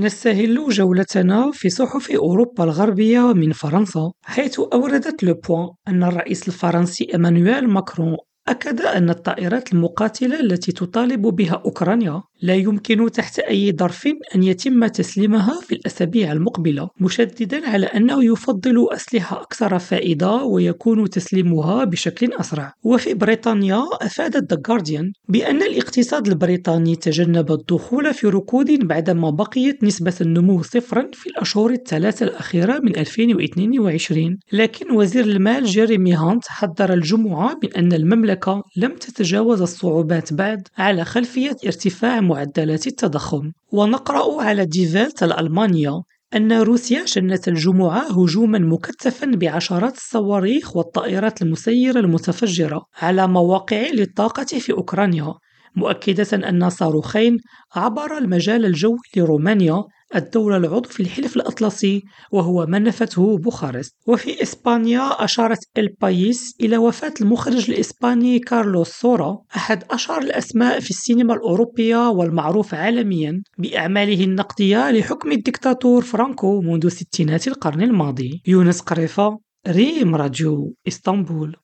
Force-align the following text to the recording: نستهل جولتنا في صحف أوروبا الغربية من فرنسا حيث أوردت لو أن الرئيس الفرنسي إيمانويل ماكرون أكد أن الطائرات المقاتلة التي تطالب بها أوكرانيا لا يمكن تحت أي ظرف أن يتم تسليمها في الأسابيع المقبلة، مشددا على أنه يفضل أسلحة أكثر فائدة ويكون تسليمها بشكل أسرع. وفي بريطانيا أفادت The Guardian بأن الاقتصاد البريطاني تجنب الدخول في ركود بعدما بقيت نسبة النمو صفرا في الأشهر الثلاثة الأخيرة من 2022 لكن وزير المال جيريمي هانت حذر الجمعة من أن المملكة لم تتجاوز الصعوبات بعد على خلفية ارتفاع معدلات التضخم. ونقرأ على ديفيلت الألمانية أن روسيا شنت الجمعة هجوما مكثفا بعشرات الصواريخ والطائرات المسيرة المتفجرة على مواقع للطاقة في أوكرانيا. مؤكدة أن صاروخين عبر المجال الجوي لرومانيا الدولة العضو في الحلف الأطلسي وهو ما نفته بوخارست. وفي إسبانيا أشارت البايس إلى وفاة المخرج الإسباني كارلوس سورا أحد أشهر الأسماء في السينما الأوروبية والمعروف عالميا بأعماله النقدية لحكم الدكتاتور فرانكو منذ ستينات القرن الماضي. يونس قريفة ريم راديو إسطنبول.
نستهل 0.00 0.68
جولتنا 0.68 1.50
في 1.52 1.70
صحف 1.70 2.10
أوروبا 2.10 2.64
الغربية 2.64 3.32
من 3.32 3.52
فرنسا 3.52 4.12
حيث 4.24 4.60
أوردت 4.60 5.22
لو 5.22 5.74
أن 5.88 6.02
الرئيس 6.02 6.48
الفرنسي 6.48 7.08
إيمانويل 7.14 7.68
ماكرون 7.68 8.16
أكد 8.48 8.80
أن 8.80 9.10
الطائرات 9.10 9.72
المقاتلة 9.72 10.40
التي 10.40 10.72
تطالب 10.72 11.22
بها 11.22 11.62
أوكرانيا 11.64 12.22
لا 12.42 12.54
يمكن 12.54 13.10
تحت 13.10 13.38
أي 13.38 13.72
ظرف 13.72 14.08
أن 14.34 14.42
يتم 14.42 14.86
تسليمها 14.86 15.60
في 15.60 15.74
الأسابيع 15.74 16.32
المقبلة، 16.32 16.88
مشددا 17.00 17.68
على 17.68 17.86
أنه 17.86 18.24
يفضل 18.24 18.86
أسلحة 18.92 19.42
أكثر 19.42 19.78
فائدة 19.78 20.34
ويكون 20.44 21.10
تسليمها 21.10 21.84
بشكل 21.84 22.30
أسرع. 22.40 22.72
وفي 22.84 23.14
بريطانيا 23.14 23.84
أفادت 24.00 24.54
The 24.54 24.56
Guardian 24.56 25.12
بأن 25.28 25.62
الاقتصاد 25.62 26.28
البريطاني 26.28 26.96
تجنب 26.96 27.52
الدخول 27.52 28.14
في 28.14 28.26
ركود 28.26 28.86
بعدما 28.86 29.30
بقيت 29.30 29.84
نسبة 29.84 30.14
النمو 30.20 30.62
صفرا 30.62 31.06
في 31.12 31.26
الأشهر 31.26 31.70
الثلاثة 31.70 32.26
الأخيرة 32.26 32.78
من 32.78 32.96
2022 32.96 34.38
لكن 34.52 34.90
وزير 34.90 35.24
المال 35.24 35.64
جيريمي 35.64 36.14
هانت 36.14 36.44
حذر 36.48 36.92
الجمعة 36.92 37.58
من 37.62 37.74
أن 37.76 37.92
المملكة 37.92 38.29
لم 38.76 38.96
تتجاوز 38.96 39.62
الصعوبات 39.62 40.32
بعد 40.32 40.68
على 40.78 41.04
خلفية 41.04 41.56
ارتفاع 41.66 42.20
معدلات 42.20 42.86
التضخم. 42.86 43.52
ونقرأ 43.72 44.42
على 44.42 44.64
ديفيلت 44.64 45.22
الألمانية 45.22 46.02
أن 46.36 46.52
روسيا 46.52 47.06
شنت 47.06 47.48
الجمعة 47.48 48.22
هجوما 48.22 48.58
مكثفا 48.58 49.26
بعشرات 49.26 49.96
الصواريخ 49.96 50.76
والطائرات 50.76 51.42
المسيرة 51.42 52.00
المتفجرة 52.00 52.82
على 53.02 53.28
مواقع 53.28 53.86
للطاقة 53.94 54.44
في 54.44 54.72
أوكرانيا. 54.72 55.34
مؤكدة 55.76 56.48
أن 56.48 56.70
صاروخين 56.70 57.38
عبر 57.76 58.18
المجال 58.18 58.64
الجوي 58.64 58.98
لرومانيا 59.16 59.84
الدولة 60.14 60.56
العضو 60.56 60.88
في 60.88 61.00
الحلف 61.00 61.36
الأطلسي 61.36 62.02
وهو 62.32 62.66
ما 62.66 62.78
نفته 62.78 63.38
بوخارست. 63.38 63.96
وفي 64.06 64.42
إسبانيا 64.42 65.24
أشارت 65.24 65.58
البايس 65.78 66.54
إلى 66.60 66.76
وفاة 66.76 67.14
المخرج 67.20 67.70
الإسباني 67.70 68.38
كارلوس 68.38 68.88
سورا 68.88 69.38
أحد 69.56 69.84
أشهر 69.90 70.22
الأسماء 70.22 70.80
في 70.80 70.90
السينما 70.90 71.34
الأوروبية 71.34 72.08
والمعروف 72.08 72.74
عالميا 72.74 73.42
بأعماله 73.58 74.24
النقدية 74.24 74.90
لحكم 74.90 75.32
الدكتاتور 75.32 76.02
فرانكو 76.02 76.60
منذ 76.60 76.88
ستينات 76.88 77.48
القرن 77.48 77.82
الماضي. 77.82 78.42
يونس 78.46 78.80
قريفة 78.80 79.38
ريم 79.68 80.14
راديو 80.14 80.74
إسطنبول. 80.88 81.56